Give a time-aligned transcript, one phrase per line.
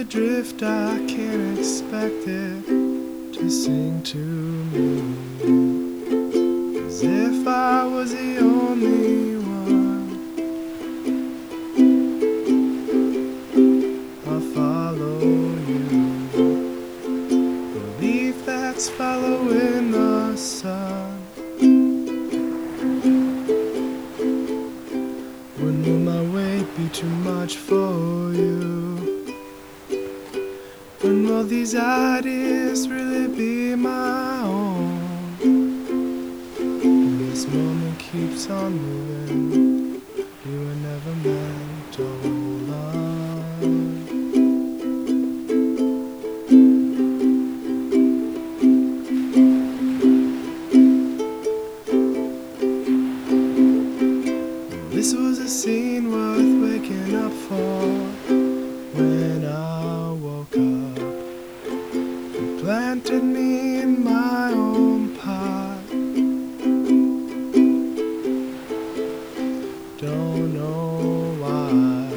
[0.00, 2.64] is adrift, I can't expect it
[3.34, 5.02] to sing to me.
[6.86, 10.10] As if I was the only one.
[14.26, 15.20] I'll follow
[15.68, 15.84] you.
[18.00, 21.26] Leaf that's following the sun.
[25.58, 29.09] Wouldn't will my weight be too much for you?
[31.10, 35.36] When will these ideas really be my own?
[35.42, 40.02] And this moment keeps on moving.
[40.46, 43.00] You were never meant to hold on.
[54.92, 57.82] This was a scene worth waking up for
[58.94, 60.09] when I
[63.00, 65.80] planted me in my own pot.
[69.98, 72.10] Don't know why,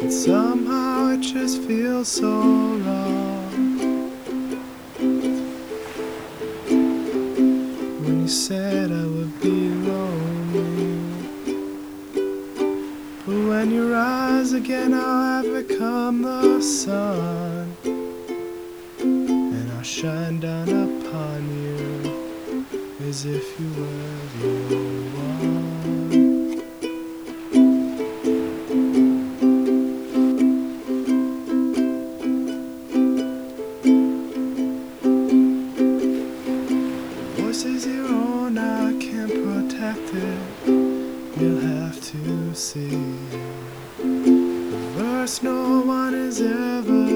[0.00, 4.10] but somehow it just feels so wrong.
[8.02, 10.98] When you said I would be lonely.
[13.26, 17.87] But when you rise again, I'll have become the sun.
[19.88, 22.12] Shine down upon you
[23.08, 24.52] as if you were the
[25.16, 25.38] one.
[37.36, 40.38] Voice is your own, I can't protect it.
[41.40, 42.90] You'll have to see.
[43.98, 47.07] The no one has ever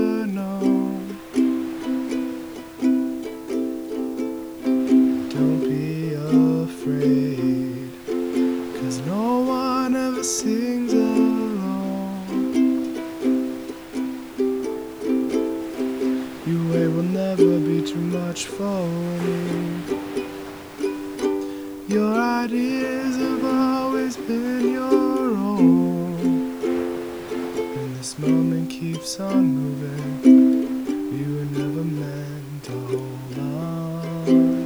[8.93, 12.27] Cause no one ever sings alone.
[16.45, 18.87] Your way will never be too much for
[19.25, 19.81] me.
[21.89, 26.61] Your ideas have always been your own.
[26.61, 30.21] And this moment keeps on moving.
[31.19, 34.62] You were never meant to hold on.